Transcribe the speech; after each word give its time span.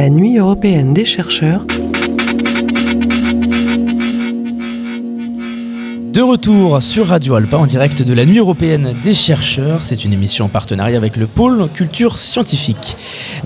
la 0.00 0.08
Nuit 0.08 0.38
européenne 0.38 0.94
des 0.94 1.04
chercheurs 1.04 1.62
De 6.12 6.22
retour 6.22 6.82
sur 6.82 7.06
Radio 7.06 7.36
Alpa 7.36 7.56
en 7.56 7.66
direct 7.66 8.02
de 8.02 8.12
la 8.12 8.26
Nuit 8.26 8.38
européenne 8.38 8.96
des 9.04 9.14
chercheurs. 9.14 9.84
C'est 9.84 10.04
une 10.04 10.12
émission 10.12 10.46
en 10.46 10.48
partenariat 10.48 10.96
avec 10.96 11.16
le 11.16 11.28
pôle 11.28 11.68
culture 11.72 12.18
scientifique. 12.18 12.96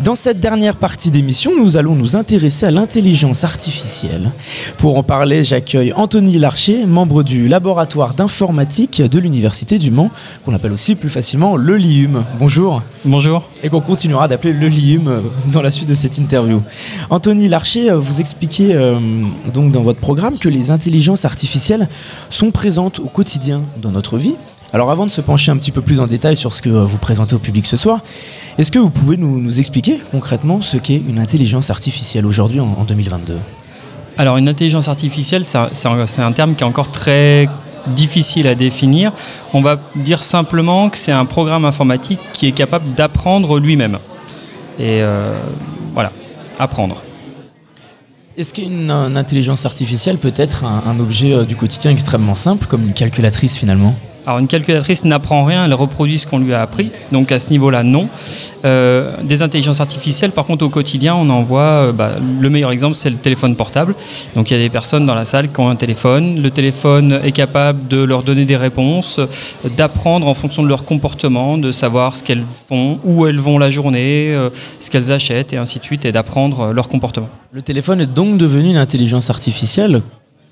Dans 0.03 0.15
cette 0.15 0.41
dernière 0.41 0.77
partie 0.77 1.11
d'émission, 1.11 1.53
nous 1.55 1.77
allons 1.77 1.95
nous 1.95 2.17
intéresser 2.17 2.65
à 2.65 2.71
l'intelligence 2.71 3.45
artificielle. 3.45 4.33
Pour 4.79 4.97
en 4.97 5.03
parler, 5.03 5.45
j'accueille 5.45 5.93
Anthony 5.93 6.39
Larcher, 6.39 6.87
membre 6.87 7.23
du 7.23 7.49
laboratoire 7.49 8.15
d'informatique 8.15 9.03
de 9.03 9.19
l'Université 9.19 9.79
du 9.79 9.91
Mans, 9.91 10.11
qu'on 10.47 10.55
appelle 10.55 10.73
aussi 10.73 10.95
plus 10.95 11.11
facilement 11.11 11.57
le 11.57 11.77
LIUM. 11.77 12.25
Bonjour. 12.39 12.81
Bonjour. 13.05 13.43
Et 13.63 13.69
qu'on 13.69 13.83
continuera 13.83 14.27
d'appeler 14.27 14.55
le 14.55 14.69
LIUM 14.69 15.25
dans 15.53 15.61
la 15.61 15.71
suite 15.71 15.91
de 15.91 15.95
cette 15.95 16.17
interview. 16.17 16.63
Anthony 17.11 17.49
Larcher, 17.49 17.93
vous 17.93 18.23
expliquez 18.23 18.75
euh, 18.75 18.99
donc 19.53 19.71
dans 19.71 19.83
votre 19.83 20.01
programme 20.01 20.39
que 20.39 20.49
les 20.49 20.71
intelligences 20.71 21.27
artificielles 21.27 21.89
sont 22.31 22.54
présente 22.55 23.01
au 23.01 23.09
quotidien 23.09 23.65
dans 23.77 23.91
notre 23.91 24.17
vie. 24.17 24.37
Alors 24.73 24.91
avant 24.91 25.05
de 25.05 25.11
se 25.11 25.21
pencher 25.21 25.53
un 25.53 25.59
petit 25.59 25.71
peu 25.71 25.83
plus 25.83 26.01
en 26.01 26.07
détail 26.07 26.37
sur 26.37 26.55
ce 26.55 26.63
que 26.63 26.71
vous 26.71 26.97
présentez 26.97 27.35
au 27.35 27.39
public 27.39 27.67
ce 27.67 27.77
soir, 27.77 28.01
est-ce 28.57 28.73
que 28.73 28.79
vous 28.79 28.89
pouvez 28.89 29.19
nous, 29.19 29.59
expliquer 29.59 30.01
concrètement 30.11 30.63
ce 30.63 30.79
qu'est 30.79 30.97
une 30.97 31.19
intelligence 31.19 31.69
artificielle 31.69 32.25
aujourd'hui 32.25 32.61
en, 32.61 32.85
2022 32.85 33.37
Alors 34.17 34.39
une 34.39 34.49
intelligence 34.49 34.89
artificielle, 34.89 35.45
c'est 35.45 35.59
un, 35.59 36.33
terme 36.33 36.55
qui 36.55 36.65
est 36.65 36.67
encore 36.67 36.91
très 36.91 37.49
difficile 37.89 38.49
à 38.49 38.55
définir. 38.55 39.13
On 39.53 39.61
va 39.61 39.79
dire 39.95 40.23
simplement 40.23 40.89
que 40.89 40.97
c'est 40.97 41.13
un 41.13 41.27
programme 41.27 41.65
informatique 41.65 42.21
qui 42.33 42.47
est 42.47 42.53
capable 42.53 42.95
d'apprendre 42.95 43.61
lui-même. 43.61 43.99
Et 44.79 45.03
euh, 45.03 45.39
voilà, 45.93 46.11
apprendre. 46.59 47.04
Est-ce 48.37 48.53
qu'une 48.53 48.91
intelligence 48.91 49.65
artificielle 49.65 50.19
peut 50.19 50.33
être 50.35 50.65
un, 50.65 50.99
objet 50.99 51.33
euh, 51.33 51.45
du 51.45 51.55
quotidien 51.55 51.93
extrêmement 51.93 52.35
simple, 52.35 52.67
comme 52.67 52.83
une 52.83 52.93
calculatrice 52.93 53.57
finalement? 53.57 53.95
Alors 54.27 54.39
une 54.39 54.49
calculatrice 54.49 55.05
n'apprend 55.05 55.45
rien, 55.45 55.67
elle 55.67 55.75
reproduit 55.75 56.19
ce 56.19 56.27
qu'on 56.27 56.39
lui 56.39 56.55
a 56.55 56.63
appris. 56.63 56.91
Donc 57.13 57.31
à 57.31 57.39
ce 57.39 57.51
niveau-là, 57.51 57.83
non. 57.83 58.09
Euh, 58.65 59.13
des 59.23 59.43
intelligences 59.43 59.81
artificielles, 59.81 60.31
par 60.31 60.47
contre, 60.47 60.65
au 60.65 60.71
quotidien, 60.71 61.15
on 61.15 61.29
en 61.29 61.43
voit. 61.43 61.61
Euh, 61.61 61.93
bah, 61.93 62.13
le 62.41 62.51
meilleur 62.51 62.71
exemple, 62.71 62.95
c'est 62.95 63.11
le 63.11 63.17
téléphone 63.17 63.55
portable. 63.55 63.95
Donc 64.35 64.51
il 64.51 64.57
y 64.57 64.61
a 64.61 64.63
des 64.63 64.71
personnes 64.71 65.05
dans 65.05 65.15
la 65.15 65.27
salle 65.27 65.53
qui 65.53 65.61
ont 65.61 65.69
un 65.69 65.77
téléphone. 65.77 66.41
Le 66.41 66.51
téléphone 66.51 67.21
est 67.23 67.33
capable 67.33 67.87
de 67.89 68.03
leur 68.03 68.23
donner 68.23 68.47
des 68.47 68.57
réponses, 68.57 69.21
d'apprendre 69.77 70.27
en 70.27 70.35
fonction 70.35 70.63
de 70.63 70.69
leur 70.69 70.85
comportement, 70.85 71.59
de 71.59 71.71
savoir 71.71 72.17
ce 72.17 72.23
qu'elles 72.23 72.45
font, 72.69 72.99
où 73.05 73.27
elles 73.27 73.39
vont 73.39 73.59
la 73.59 73.71
journée, 73.71 74.33
euh, 74.35 74.49
ce 74.81 74.91
qu'elles 74.91 75.13
achètent, 75.13 75.53
et 75.53 75.59
ainsi 75.59 75.79
de 75.81 75.85
suite, 75.85 76.07
et 76.07 76.13
d'apprendre 76.13 76.73
leur 76.73 76.89
comportement. 76.89 77.29
Le 77.53 77.61
téléphone 77.61 78.01
est 78.01 78.07
donc 78.07 78.39
devenu 78.39 78.71
une 78.71 78.79
intelligence 78.79 79.29
artificielle, 79.29 80.01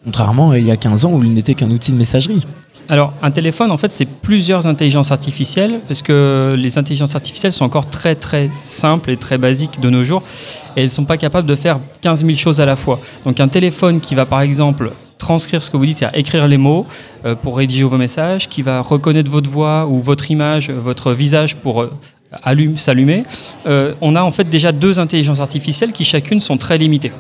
contrairement 0.05 0.51
à 0.51 0.59
il 0.59 0.67
y 0.67 0.71
a 0.71 0.77
15 0.77 1.05
ans 1.05 1.13
où 1.13 1.23
il 1.23 1.33
n'était 1.33 1.55
qu'un 1.55 1.71
outil 1.71 1.93
de 1.93 1.97
messagerie. 1.97 2.45
Alors, 2.89 3.15
un 3.23 3.31
téléphone, 3.31 3.71
en 3.71 3.77
fait, 3.77 3.93
c'est 3.93 4.07
plusieurs 4.07 4.67
intelligences 4.67 5.13
artificielles, 5.13 5.81
parce 5.87 6.03
que 6.03 6.55
les 6.59 6.79
intelligences 6.79 7.15
artificielles 7.15 7.53
sont 7.53 7.65
encore 7.65 7.89
très, 7.89 8.15
très 8.15 8.51
simples 8.59 9.11
et 9.11 9.17
très 9.17 9.39
basiques 9.39 9.81
de 9.81 9.89
nos 9.89 10.05
jours, 10.05 10.23
et 10.77 10.81
elles 10.81 10.87
ne 10.87 10.91
sont 10.91 11.05
pas 11.05 11.17
capables 11.17 11.47
de 11.47 11.55
faire 11.55 11.79
15 12.01 12.25
000 12.25 12.37
choses 12.37 12.61
à 12.61 12.67
la 12.67 12.77
fois. 12.77 13.01
Donc, 13.25 13.39
un 13.41 13.49
téléphone 13.49 14.01
qui 14.01 14.15
va, 14.15 14.27
par 14.27 14.41
exemple, 14.41 14.93
transcrire 15.17 15.63
ce 15.63 15.71
que 15.71 15.77
vous 15.77 15.87
dites, 15.87 15.99
c'est-à-dire 15.99 16.19
écrire 16.19 16.49
les 16.49 16.59
mots 16.59 16.85
euh, 17.25 17.37
pour 17.37 17.57
rédiger 17.57 17.85
vos 17.85 17.97
messages, 17.97 18.49
qui 18.49 18.63
va 18.63 18.81
reconnaître 18.81 19.31
votre 19.31 19.49
voix 19.49 19.87
ou 19.87 20.01
votre 20.01 20.31
image, 20.33 20.71
votre 20.71 21.13
visage 21.13 21.57
pour 21.57 21.83
euh, 21.83 21.91
s'allumer, 22.77 23.25
euh, 23.67 23.95
on 24.01 24.17
a 24.17 24.23
en 24.23 24.33
fait 24.33 24.49
déjà 24.49 24.73
deux 24.73 24.99
intelligences 24.99 25.41
artificielles 25.41 25.93
qui 25.93 26.05
chacune 26.05 26.41
sont 26.41 26.57
très 26.57 26.77
limitées. 26.79 27.13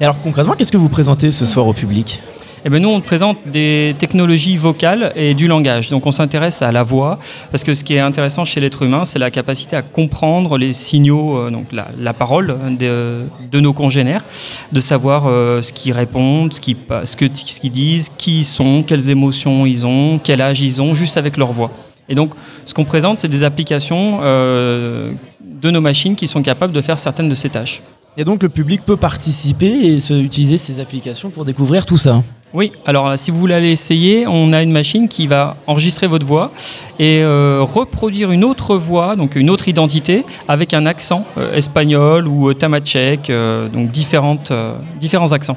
Alors 0.00 0.20
concrètement, 0.20 0.54
qu'est-ce 0.54 0.72
que 0.72 0.78
vous 0.78 0.88
présentez 0.88 1.32
ce 1.32 1.46
soir 1.46 1.66
au 1.66 1.72
public? 1.72 2.20
Eh 2.64 2.70
bien, 2.70 2.78
nous, 2.78 2.90
on 2.90 3.00
présente 3.00 3.38
des 3.46 3.96
technologies 3.98 4.56
vocales 4.56 5.12
et 5.16 5.34
du 5.34 5.48
langage. 5.48 5.90
Donc, 5.90 6.06
on 6.06 6.12
s'intéresse 6.12 6.62
à 6.62 6.70
la 6.70 6.84
voix, 6.84 7.18
parce 7.50 7.64
que 7.64 7.74
ce 7.74 7.82
qui 7.82 7.94
est 7.94 7.98
intéressant 7.98 8.44
chez 8.44 8.60
l'être 8.60 8.82
humain, 8.82 9.04
c'est 9.04 9.18
la 9.18 9.32
capacité 9.32 9.74
à 9.74 9.82
comprendre 9.82 10.56
les 10.58 10.72
signaux, 10.72 11.36
euh, 11.38 11.50
donc 11.50 11.66
la, 11.72 12.12
parole 12.12 12.56
de, 12.78 13.60
nos 13.60 13.72
congénères, 13.72 14.24
de 14.70 14.80
savoir 14.80 15.24
euh, 15.26 15.60
ce 15.60 15.72
qu'ils 15.72 15.92
répondent, 15.92 16.52
ce 16.52 16.60
qu'ils 16.60 16.76
ce 17.04 17.16
ce 17.16 17.60
qu'ils 17.60 17.72
disent, 17.72 18.12
qui 18.16 18.40
ils 18.40 18.44
sont, 18.44 18.84
quelles 18.86 19.10
émotions 19.10 19.66
ils 19.66 19.84
ont, 19.84 20.20
quel 20.22 20.40
âge 20.40 20.60
ils 20.60 20.80
ont, 20.80 20.94
juste 20.94 21.16
avec 21.16 21.36
leur 21.36 21.52
voix. 21.52 21.72
Et 22.08 22.14
donc, 22.14 22.32
ce 22.64 22.74
qu'on 22.74 22.84
présente, 22.84 23.18
c'est 23.18 23.28
des 23.28 23.42
applications 23.42 24.20
euh, 24.22 25.10
de 25.40 25.70
nos 25.72 25.80
machines 25.80 26.14
qui 26.14 26.28
sont 26.28 26.42
capables 26.42 26.72
de 26.72 26.80
faire 26.80 26.98
certaines 26.98 27.28
de 27.28 27.34
ces 27.34 27.48
tâches. 27.48 27.82
Et 28.18 28.24
donc, 28.24 28.42
le 28.42 28.50
public 28.50 28.84
peut 28.84 28.98
participer 28.98 29.66
et 29.66 30.12
utiliser 30.12 30.58
ces 30.58 30.80
applications 30.80 31.30
pour 31.30 31.44
découvrir 31.44 31.86
tout 31.86 31.98
ça 31.98 32.22
oui, 32.54 32.70
alors 32.84 33.16
si 33.16 33.30
vous 33.30 33.38
voulez 33.38 33.54
aller 33.54 33.70
essayer, 33.70 34.26
on 34.26 34.52
a 34.52 34.62
une 34.62 34.72
machine 34.72 35.08
qui 35.08 35.26
va 35.26 35.56
enregistrer 35.66 36.06
votre 36.06 36.26
voix 36.26 36.52
et 36.98 37.22
euh, 37.22 37.60
reproduire 37.62 38.30
une 38.30 38.44
autre 38.44 38.76
voix, 38.76 39.16
donc 39.16 39.36
une 39.36 39.48
autre 39.48 39.68
identité, 39.68 40.22
avec 40.48 40.74
un 40.74 40.84
accent 40.84 41.24
euh, 41.38 41.54
espagnol 41.54 42.28
ou 42.28 42.50
euh, 42.50 42.54
tamachek, 42.54 43.32
donc 43.72 43.90
différentes, 43.90 44.52
différents 45.00 45.32
accents. 45.32 45.56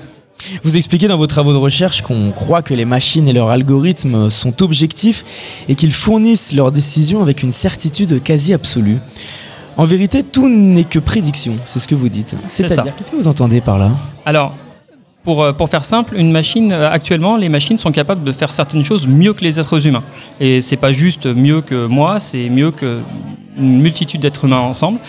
Vous 0.63 0.77
expliquez 0.77 1.09
dans 1.09 1.17
vos 1.17 1.27
travaux 1.27 1.51
de 1.51 1.57
recherche 1.57 2.01
qu'on 2.01 2.31
croit 2.31 2.61
que 2.61 2.73
les 2.73 2.85
machines 2.85 3.27
et 3.27 3.33
leurs 3.33 3.49
algorithmes 3.49 4.29
sont 4.29 4.63
objectifs 4.63 5.65
et 5.67 5.75
qu'ils 5.75 5.93
fournissent 5.93 6.53
leurs 6.53 6.71
décisions 6.71 7.21
avec 7.21 7.43
une 7.43 7.51
certitude 7.51 8.23
quasi 8.23 8.53
absolue. 8.53 8.99
En 9.77 9.83
vérité, 9.83 10.23
tout 10.23 10.47
n'est 10.47 10.85
que 10.85 10.99
prédiction, 10.99 11.57
c'est 11.65 11.79
ce 11.79 11.87
que 11.87 11.95
vous 11.95 12.07
dites. 12.07 12.35
C'est-à-dire, 12.47 12.95
qu'est-ce 12.95 13.11
que 13.11 13.15
vous 13.17 13.27
entendez 13.27 13.59
par 13.59 13.77
là? 13.77 13.91
Alors, 14.25 14.55
pour, 15.23 15.43
euh, 15.43 15.51
pour, 15.51 15.69
faire 15.69 15.83
simple, 15.83 16.15
une 16.15 16.31
machine, 16.31 16.71
euh, 16.71 16.89
actuellement, 16.89 17.35
les 17.35 17.49
machines 17.49 17.77
sont 17.77 17.91
capables 17.91 18.23
de 18.23 18.31
faire 18.31 18.51
certaines 18.51 18.83
choses 18.83 19.05
mieux 19.07 19.33
que 19.33 19.43
les 19.43 19.59
êtres 19.59 19.85
humains. 19.85 20.03
Et 20.39 20.61
c'est 20.61 20.77
pas 20.77 20.93
juste 20.93 21.25
mieux 21.25 21.61
que 21.61 21.87
moi, 21.87 22.19
c'est 22.19 22.47
mieux 22.49 22.71
que 22.71 23.01
une 23.57 23.81
multitude 23.81 24.21
d'êtres 24.21 24.45
humains 24.45 24.59
ensemble. 24.59 24.99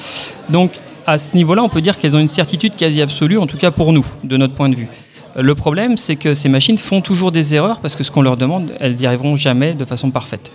Donc, 0.49 0.72
à 1.06 1.19
ce 1.19 1.37
niveau-là, 1.37 1.62
on 1.62 1.69
peut 1.69 1.81
dire 1.81 1.98
qu'elles 1.98 2.16
ont 2.16 2.21
une 2.21 2.28
certitude 2.28 2.75
quasi 2.75 3.00
absolue, 3.00 3.38
en 3.38 3.47
tout 3.47 3.59
cas 3.59 3.71
pour 3.71 3.93
nous, 3.93 4.06
de 4.25 4.37
notre 4.37 4.54
point 4.54 4.69
de 4.69 4.75
vue. 4.75 4.88
Le 5.37 5.54
problème, 5.54 5.97
c'est 5.97 6.16
que 6.16 6.34
ces 6.34 6.48
machines 6.48 6.78
font 6.78 7.00
toujours 7.00 7.31
des 7.31 7.54
erreurs 7.54 7.78
parce 7.81 7.94
que 7.94 8.03
ce 8.03 8.10
qu'on 8.10 8.22
leur 8.22 8.37
demande, 8.37 8.72
elles 8.81 8.94
n'y 8.94 9.06
arriveront 9.06 9.37
jamais 9.37 9.75
de 9.75 9.84
façon 9.84 10.10
parfaite. 10.10 10.50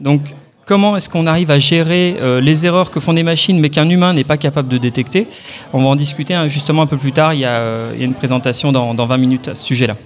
Donc, 0.00 0.22
Comment 0.64 0.96
est-ce 0.96 1.08
qu'on 1.08 1.26
arrive 1.26 1.50
à 1.50 1.58
gérer 1.58 2.16
euh, 2.20 2.40
les 2.40 2.66
erreurs 2.66 2.92
que 2.92 3.00
font 3.00 3.12
des 3.12 3.24
machines 3.24 3.58
mais 3.58 3.68
qu'un 3.68 3.88
humain 3.90 4.12
n'est 4.12 4.22
pas 4.22 4.36
capable 4.36 4.68
de 4.68 4.78
détecter 4.78 5.26
On 5.72 5.82
va 5.82 5.88
en 5.88 5.96
discuter 5.96 6.34
hein, 6.34 6.46
justement 6.46 6.82
un 6.82 6.86
peu 6.86 6.98
plus 6.98 7.10
tard. 7.10 7.34
Il 7.34 7.40
y 7.40 7.44
a, 7.44 7.50
euh, 7.50 7.92
une 7.98 8.14
présentation 8.14 8.70
dans, 8.70 8.94
20 8.94 9.16
minutes 9.16 9.48
à 9.48 9.56
ce 9.56 9.64
sujet-là. 9.64 9.96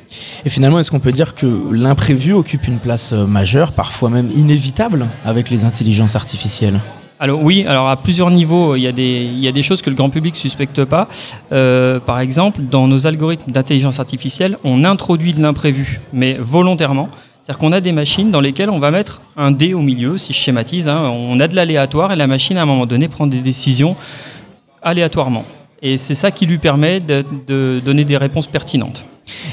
Et 0.46 0.48
finalement, 0.48 0.78
est-ce 0.78 0.90
qu'on 0.90 0.98
peut 0.98 1.12
dire 1.12 1.34
que 1.34 1.46
l'imprévu 1.70 2.32
occupe 2.32 2.66
une 2.66 2.78
place 2.78 3.12
euh, 3.12 3.26
majeure, 3.26 3.72
parfois 3.72 4.08
même 4.08 4.30
inévitable, 4.34 5.08
avec 5.26 5.50
les 5.50 5.66
intelligences 5.66 6.16
artificielles? 6.16 6.80
Alors 7.20 7.42
oui, 7.42 7.66
alors 7.68 7.90
à 7.90 7.96
plusieurs 7.96 8.30
niveaux, 8.30 8.76
il 8.76 8.82
y 8.82 8.86
a 8.86 8.92
des, 8.92 9.28
il 9.30 9.40
y 9.40 9.48
a 9.48 9.52
des 9.52 9.62
choses 9.62 9.82
que 9.82 9.90
le 9.90 9.96
grand 9.96 10.08
public 10.08 10.34
ne 10.34 10.38
suspecte 10.38 10.84
pas. 10.84 11.08
par 11.50 12.20
exemple, 12.20 12.60
dans 12.62 12.88
nos 12.88 13.06
algorithmes 13.06 13.52
d'intelligence 13.52 14.00
artificielle, 14.00 14.58
on 14.64 14.84
introduit 14.84 15.32
de 15.32 15.40
l'imprévu, 15.40 16.00
mais 16.12 16.36
volontairement. 16.38 17.08
C'est-à-dire 17.46 17.60
qu'on 17.60 17.70
a 17.70 17.80
des 17.80 17.92
machines 17.92 18.32
dans 18.32 18.40
lesquelles 18.40 18.70
on 18.70 18.80
va 18.80 18.90
mettre 18.90 19.20
un 19.36 19.52
dé 19.52 19.72
au 19.72 19.80
milieu, 19.80 20.18
si 20.18 20.32
je 20.32 20.38
schématise. 20.38 20.88
Hein. 20.88 21.10
on 21.10 21.38
a 21.38 21.46
de 21.46 21.54
l'aléatoire 21.54 22.10
et 22.10 22.16
la 22.16 22.26
machine, 22.26 22.56
à 22.56 22.62
un 22.62 22.66
moment 22.66 22.86
donné, 22.86 23.06
prend 23.06 23.28
des 23.28 23.38
décisions 23.38 23.94
aléatoirement. 24.82 25.44
Et 25.80 25.96
c'est 25.96 26.16
ça 26.16 26.32
qui 26.32 26.44
lui 26.44 26.58
permet 26.58 26.98
de, 26.98 27.80
donner 27.84 28.04
des 28.04 28.16
réponses 28.16 28.48
pertinentes. 28.48 29.06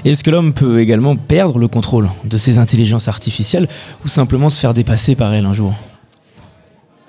Est-ce 0.05 0.23
que 0.23 0.31
l'homme 0.31 0.53
peut 0.53 0.79
également 0.79 1.15
perdre 1.15 1.59
le 1.59 1.67
contrôle 1.67 2.09
de 2.23 2.35
ces 2.35 2.57
intelligences 2.57 3.07
artificielles 3.07 3.67
ou 4.03 4.07
simplement 4.07 4.49
se 4.49 4.59
faire 4.59 4.73
dépasser 4.73 5.15
par 5.15 5.31
elles 5.31 5.45
un 5.45 5.53
jour? 5.53 5.75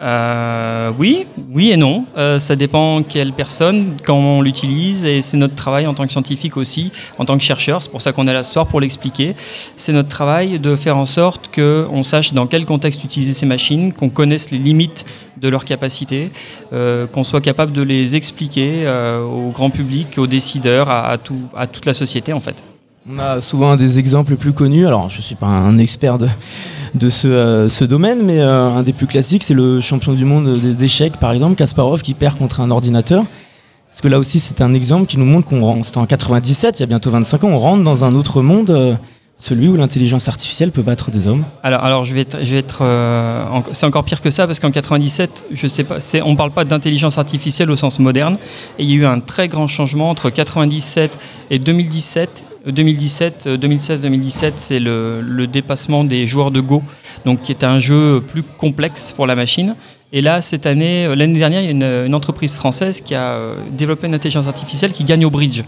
Euh, 0.02 0.90
oui, 0.98 1.26
oui 1.50 1.70
et 1.70 1.76
non. 1.76 2.04
Euh, 2.16 2.38
ça 2.38 2.56
dépend 2.56 3.02
quelle 3.02 3.32
personne, 3.32 3.96
comment 4.04 4.38
on 4.38 4.42
l'utilise, 4.42 5.04
et 5.04 5.20
c'est 5.20 5.36
notre 5.36 5.54
travail 5.54 5.86
en 5.86 5.94
tant 5.94 6.04
que 6.04 6.12
scientifique 6.12 6.56
aussi, 6.56 6.90
en 7.18 7.24
tant 7.24 7.38
que 7.38 7.44
chercheur. 7.44 7.82
C'est 7.82 7.90
pour 7.90 8.02
ça 8.02 8.12
qu'on 8.12 8.26
est 8.26 8.32
là 8.32 8.42
ce 8.42 8.52
soir 8.52 8.66
pour 8.66 8.80
l'expliquer. 8.80 9.36
C'est 9.76 9.92
notre 9.92 10.08
travail 10.08 10.58
de 10.58 10.76
faire 10.76 10.96
en 10.96 11.06
sorte 11.06 11.50
qu'on 11.54 12.02
sache 12.02 12.32
dans 12.32 12.46
quel 12.46 12.66
contexte 12.66 13.04
utiliser 13.04 13.32
ces 13.32 13.46
machines, 13.46 13.92
qu'on 13.92 14.10
connaisse 14.10 14.50
les 14.50 14.58
limites 14.58 15.04
de 15.36 15.48
leurs 15.48 15.64
capacités, 15.64 16.30
euh, 16.72 17.06
qu'on 17.06 17.24
soit 17.24 17.40
capable 17.40 17.72
de 17.72 17.82
les 17.82 18.16
expliquer 18.16 18.86
au 19.24 19.50
grand 19.50 19.70
public, 19.70 20.18
aux 20.18 20.26
décideurs, 20.26 20.90
à, 20.90 21.16
tout, 21.18 21.40
à 21.56 21.66
toute 21.66 21.86
la 21.86 21.94
société 21.94 22.32
en 22.32 22.40
fait. 22.40 22.73
On 23.10 23.18
a 23.18 23.42
souvent 23.42 23.76
des 23.76 23.98
exemples 23.98 24.36
plus 24.36 24.54
connus. 24.54 24.86
Alors, 24.86 25.10
je 25.10 25.18
ne 25.18 25.22
suis 25.22 25.34
pas 25.34 25.46
un 25.46 25.76
expert 25.76 26.16
de, 26.16 26.26
euh, 27.26 27.68
ce 27.68 27.84
domaine, 27.84 28.22
mais 28.24 28.40
euh, 28.40 28.70
un 28.70 28.82
des 28.82 28.94
plus 28.94 29.06
classiques, 29.06 29.42
c'est 29.42 29.52
le 29.52 29.82
champion 29.82 30.14
du 30.14 30.24
monde 30.24 30.56
d'échecs, 30.58 31.18
par 31.18 31.32
exemple, 31.32 31.54
Kasparov, 31.56 32.00
qui 32.00 32.14
perd 32.14 32.38
contre 32.38 32.60
un 32.60 32.70
ordinateur. 32.70 33.24
Parce 33.90 34.00
que 34.00 34.08
là 34.08 34.18
aussi, 34.18 34.40
c'est 34.40 34.62
un 34.62 34.72
exemple 34.72 35.04
qui 35.04 35.18
nous 35.18 35.26
montre 35.26 35.46
qu'on 35.46 35.84
c'était 35.84 35.98
en 35.98 36.06
97, 36.06 36.78
il 36.78 36.80
y 36.80 36.82
a 36.82 36.86
bientôt 36.86 37.10
25 37.10 37.44
ans, 37.44 37.48
on 37.48 37.58
rentre 37.58 37.84
dans 37.84 38.04
un 38.04 38.12
autre 38.12 38.40
monde. 38.40 38.70
Euh, 38.70 38.94
celui 39.36 39.66
où 39.66 39.76
l'intelligence 39.76 40.28
artificielle 40.28 40.70
peut 40.70 40.82
battre 40.82 41.10
des 41.10 41.26
hommes 41.26 41.44
Alors, 41.64 41.82
alors 41.82 42.04
je 42.04 42.14
vais 42.14 42.20
être, 42.20 42.78
c'est 43.72 43.84
encore 43.84 44.04
pire 44.04 44.20
que 44.20 44.30
ça 44.30 44.46
parce 44.46 44.60
qu'en 44.60 44.70
97, 44.70 45.46
je 45.50 45.66
sais 45.66 45.82
pas, 45.82 45.98
c'est, 45.98 46.22
on 46.22 46.36
parle 46.36 46.52
pas 46.52 46.64
d'intelligence 46.64 47.18
artificielle 47.18 47.68
au 47.72 47.76
sens 47.76 47.98
moderne. 47.98 48.36
Et 48.78 48.84
il 48.84 48.90
y 48.90 48.94
a 48.94 48.96
eu 48.96 49.06
un 49.06 49.18
très 49.18 49.48
grand 49.48 49.66
changement 49.66 50.08
entre 50.08 50.30
97 50.30 51.10
et 51.50 51.58
2017. 51.58 52.44
Euh, 52.66 52.72
2017, 52.72 53.44
euh, 53.46 53.56
2016-2017, 53.56 54.52
c'est 54.56 54.80
le, 54.80 55.46
dépassement 55.46 56.04
des 56.04 56.26
joueurs 56.26 56.50
de 56.50 56.60
Go, 56.60 56.82
donc 57.24 57.42
qui 57.42 57.52
est 57.52 57.64
un 57.64 57.78
jeu 57.78 58.20
plus 58.20 58.42
complexe 58.42 59.12
pour 59.12 59.26
la 59.26 59.34
machine. 59.34 59.76
Et 60.12 60.20
là, 60.20 60.40
cette 60.42 60.64
année, 60.64 61.06
euh, 61.06 61.16
l'année 61.16 61.38
dernière, 61.40 61.60
il 61.60 61.64
y 61.64 61.82
a 61.82 62.04
une, 62.04 62.14
entreprise 62.14 62.54
française 62.54 63.00
qui 63.00 63.16
a 63.16 63.32
euh, 63.32 63.56
développé 63.72 64.06
une 64.06 64.14
intelligence 64.14 64.46
artificielle 64.46 64.92
qui 64.92 65.02
gagne 65.02 65.24
au 65.24 65.30
bridge. 65.30 65.62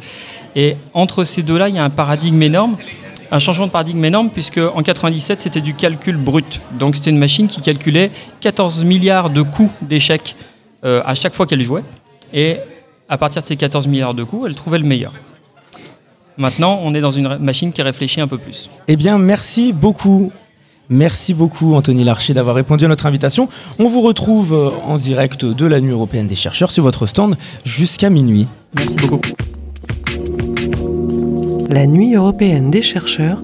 Et 0.55 0.77
entre 0.95 1.25
ces 1.25 1.43
deux-là, 1.43 1.69
il 1.69 1.75
y 1.75 1.79
a 1.79 1.85
un 1.85 1.91
paradigme 1.91 2.41
énorme 2.43 2.77
un 3.33 3.41
changement 3.41 3.67
de 3.67 3.73
paradigme 3.73 4.05
énorme 4.05 4.31
puisque 4.31 4.59
en 4.59 4.83
97 4.85 5.41
c'était 5.41 5.61
du 5.61 5.75
calcul 5.75 6.17
brut. 6.17 6.61
Donc 6.79 6.95
c'était 6.95 7.11
une 7.11 7.19
machine 7.19 7.49
qui 7.49 7.61
calculait 7.61 8.13
14 8.41 8.85
milliards 8.85 9.31
de 9.31 9.43
coups 9.43 9.73
d'échecs 9.83 10.37
euh, 10.85 11.03
à 11.05 11.17
chaque 11.17 11.35
fois 11.35 11.45
qu'elle 11.45 11.61
jouait. 11.61 11.83
Et 12.33 12.59
à 13.09 13.19
partir 13.19 13.43
de 13.43 13.47
ces 13.47 13.57
14 13.57 13.89
milliards 13.89 14.15
de 14.15 14.23
coups, 14.23 14.47
elle 14.47 14.55
trouvait 14.55 14.79
le 14.79 14.87
meilleur. 14.87 15.13
Maintenant, 16.39 16.81
on 16.83 16.95
est 16.95 17.01
dans 17.01 17.11
une 17.11 17.39
machine 17.39 17.73
qui 17.73 17.83
réfléchit 17.83 18.21
un 18.21 18.29
peu 18.29 18.39
plus. 18.39 18.71
Eh 18.89 18.97
bien, 18.97 19.19
merci 19.19 19.73
beaucoup. 19.73 20.33
Merci 20.89 21.35
beaucoup 21.35 21.75
Anthony 21.75 22.05
Larcher 22.05 22.33
d'avoir 22.33 22.55
répondu 22.55 22.85
à 22.85 22.89
notre 22.89 23.07
invitation. 23.07 23.49
On 23.79 23.89
vous 23.89 24.03
retrouve 24.03 24.53
euh, 24.53 24.71
en 24.85 24.99
direct 24.99 25.45
de 25.45 25.67
la 25.67 25.81
Nuit 25.81 25.91
européenne 25.91 26.29
des 26.29 26.37
chercheurs 26.37 26.71
sur 26.71 26.85
votre 26.85 27.07
stand 27.07 27.37
jusqu'à 27.65 28.09
minuit. 28.09 28.47
Merci 28.77 28.97
beaucoup. 28.97 29.21
La 31.69 31.87
nuit 31.87 32.15
européenne 32.15 32.71
des 32.71 32.83
chercheurs 32.83 33.41